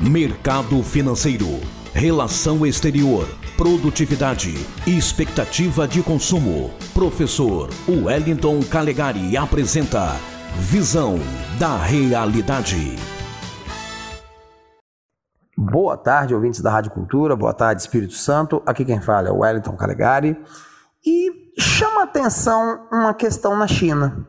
[0.00, 1.58] Mercado financeiro,
[1.92, 4.54] relação exterior, produtividade
[4.86, 6.70] expectativa de consumo.
[6.94, 10.14] Professor Wellington Calegari apresenta
[10.56, 11.18] Visão
[11.58, 12.94] da Realidade.
[15.56, 18.62] Boa tarde, ouvintes da Rádio Cultura, boa tarde, Espírito Santo.
[18.64, 20.40] Aqui quem fala é o Wellington Calegari.
[21.04, 21.28] E
[21.58, 24.28] chama atenção uma questão na China.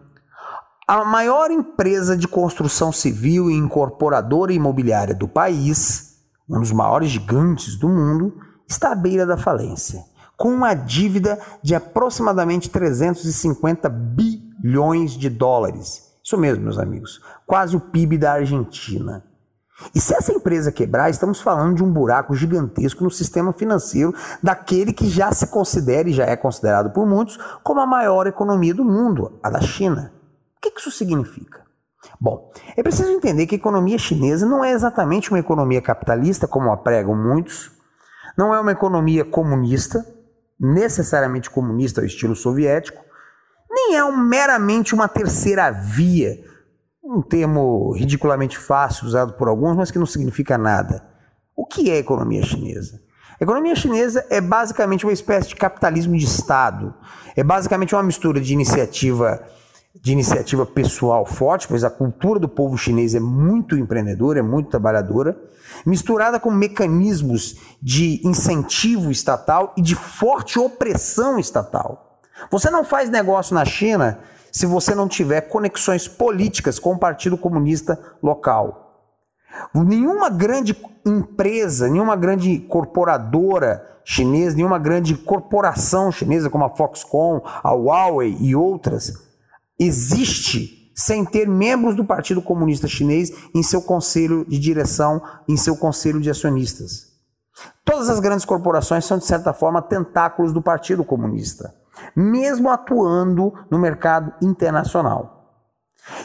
[0.90, 6.16] A maior empresa de construção civil e incorporadora imobiliária do país,
[6.50, 8.34] um dos maiores gigantes do mundo,
[8.68, 10.04] está à beira da falência,
[10.36, 16.06] com uma dívida de aproximadamente 350 bilhões de dólares.
[16.24, 19.24] Isso mesmo, meus amigos, quase o PIB da Argentina.
[19.94, 24.92] E se essa empresa quebrar, estamos falando de um buraco gigantesco no sistema financeiro daquele
[24.92, 28.84] que já se considera e já é considerado por muitos como a maior economia do
[28.84, 30.18] mundo, a da China.
[30.60, 31.64] O que isso significa?
[32.20, 36.72] Bom, é preciso entender que a economia chinesa não é exatamente uma economia capitalista, como
[36.72, 37.72] a pregam muitos,
[38.38, 40.06] não é uma economia comunista,
[40.60, 43.02] necessariamente comunista ao estilo soviético,
[43.70, 46.38] nem é um, meramente uma terceira via,
[47.04, 51.06] um termo ridiculamente fácil usado por alguns, mas que não significa nada.
[51.56, 53.02] O que é economia chinesa?
[53.40, 56.94] A economia chinesa é basicamente uma espécie de capitalismo de Estado.
[57.36, 59.42] É basicamente uma mistura de iniciativa
[59.96, 64.70] de iniciativa pessoal forte, pois a cultura do povo chinês é muito empreendedora, é muito
[64.70, 65.36] trabalhadora,
[65.86, 72.20] misturada com mecanismos de incentivo estatal e de forte opressão estatal.
[72.52, 74.20] Você não faz negócio na China
[74.52, 79.08] se você não tiver conexões políticas com o Partido Comunista local.
[79.74, 87.72] Nenhuma grande empresa, nenhuma grande corporadora chinesa, nenhuma grande corporação chinesa como a Foxconn, a
[87.72, 89.29] Huawei e outras
[89.80, 95.78] existe sem ter membros do Partido Comunista Chinês em seu conselho de direção, em seu
[95.78, 97.08] conselho de acionistas.
[97.86, 101.74] Todas as grandes corporações são, de certa forma, tentáculos do Partido Comunista,
[102.16, 105.64] mesmo atuando no mercado internacional.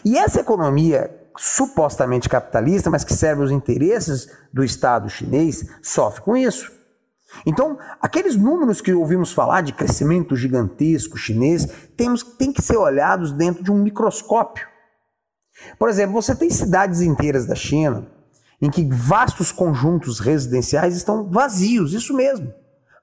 [0.05, 6.37] E essa economia supostamente capitalista, mas que serve aos interesses do Estado chinês, sofre com
[6.37, 6.73] isso.
[7.47, 13.33] Então, aqueles números que ouvimos falar de crescimento gigantesco chinês, temos, tem que ser olhados
[13.33, 14.67] dentro de um microscópio.
[15.79, 18.07] Por exemplo, você tem cidades inteiras da China
[18.61, 22.53] em que vastos conjuntos residenciais estão vazios, isso mesmo.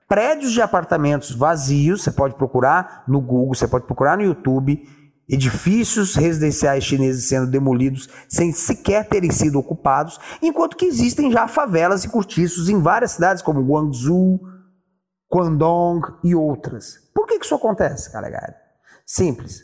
[0.07, 4.85] Prédios de apartamentos vazios, você pode procurar no Google, você pode procurar no YouTube,
[5.31, 12.03] edifícios residenciais chineses sendo demolidos sem sequer terem sido ocupados, enquanto que existem já favelas
[12.03, 14.41] e cortiços em várias cidades como Guangzhou,
[15.33, 17.09] Guangdong e outras.
[17.15, 18.53] Por que isso acontece, Calegari?
[19.05, 19.61] Simples.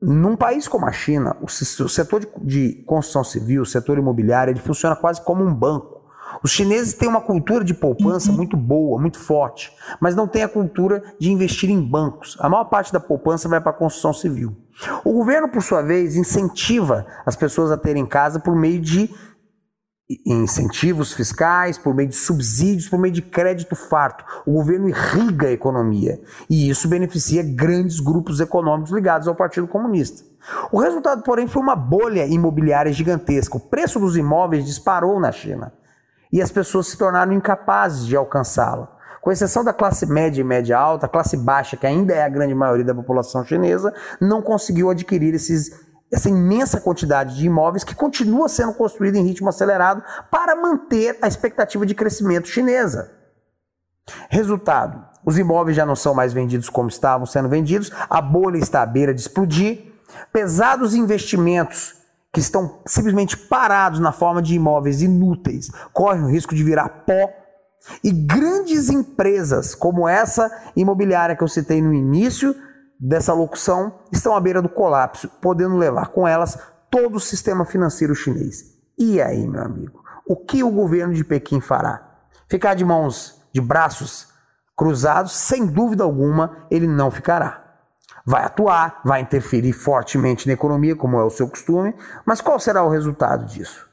[0.00, 4.96] Num país como a China, o setor de construção civil, o setor imobiliário, ele funciona
[4.96, 5.97] quase como um banco.
[6.42, 10.48] Os chineses têm uma cultura de poupança muito boa, muito forte, mas não têm a
[10.48, 12.36] cultura de investir em bancos.
[12.40, 14.56] A maior parte da poupança vai para a construção civil.
[15.04, 19.10] O governo, por sua vez, incentiva as pessoas a terem casa por meio de
[20.24, 24.24] incentivos fiscais, por meio de subsídios, por meio de crédito farto.
[24.46, 30.24] O governo irriga a economia e isso beneficia grandes grupos econômicos ligados ao Partido Comunista.
[30.72, 33.58] O resultado, porém, foi uma bolha imobiliária gigantesca.
[33.58, 35.72] O preço dos imóveis disparou na China
[36.32, 38.96] e as pessoas se tornaram incapazes de alcançá-la.
[39.20, 42.28] Com exceção da classe média e média alta, a classe baixa, que ainda é a
[42.28, 45.70] grande maioria da população chinesa, não conseguiu adquirir esses,
[46.12, 51.28] essa imensa quantidade de imóveis que continua sendo construída em ritmo acelerado para manter a
[51.28, 53.10] expectativa de crescimento chinesa.
[54.30, 58.82] Resultado: os imóveis já não são mais vendidos como estavam sendo vendidos, a bolha está
[58.82, 59.92] à beira de explodir,
[60.32, 61.97] pesados investimentos
[62.32, 67.30] que estão simplesmente parados na forma de imóveis inúteis, correm o risco de virar pó.
[68.02, 72.54] E grandes empresas, como essa imobiliária que eu citei no início
[73.00, 76.58] dessa locução, estão à beira do colapso, podendo levar com elas
[76.90, 78.64] todo o sistema financeiro chinês.
[78.98, 82.18] E aí, meu amigo, o que o governo de Pequim fará?
[82.48, 84.28] Ficar de mãos, de braços
[84.76, 85.32] cruzados?
[85.32, 87.67] Sem dúvida alguma, ele não ficará
[88.28, 91.94] vai atuar, vai interferir fortemente na economia, como é o seu costume,
[92.26, 93.88] mas qual será o resultado disso?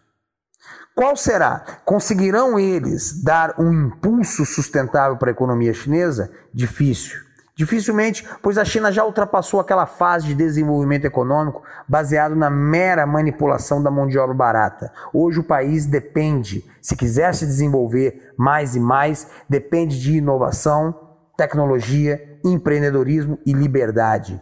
[0.93, 1.63] Qual será?
[1.85, 6.29] Conseguirão eles dar um impulso sustentável para a economia chinesa?
[6.53, 7.23] Difícil.
[7.55, 13.81] Dificilmente, pois a China já ultrapassou aquela fase de desenvolvimento econômico baseado na mera manipulação
[13.81, 14.91] da mão de obra barata.
[15.13, 21.04] Hoje o país depende, se quiser se desenvolver mais e mais, depende de inovação,
[21.37, 24.41] tecnologia, empreendedorismo e liberdade.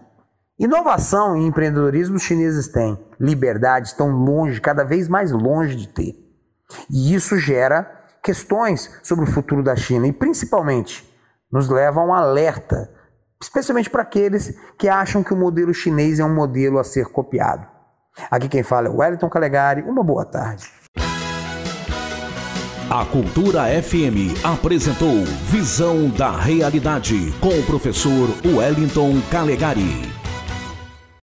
[0.60, 2.98] Inovação e empreendedorismo os chineses têm.
[3.20, 6.14] Liberdade estão longe, cada vez mais longe de ter.
[6.90, 7.90] E isso gera
[8.24, 11.08] questões sobre o futuro da China e, principalmente,
[11.52, 12.90] nos leva a um alerta,
[13.42, 17.68] especialmente para aqueles que acham que o modelo chinês é um modelo a ser copiado.
[18.30, 19.82] Aqui quem fala é Wellington Calegari.
[19.82, 20.83] Uma boa tarde.
[22.94, 30.13] A Cultura FM apresentou Visão da Realidade com o professor Wellington Calegari.